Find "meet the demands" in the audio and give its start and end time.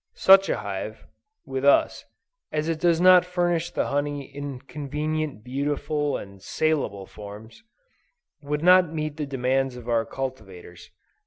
8.91-9.75